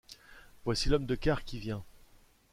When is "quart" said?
1.13-1.43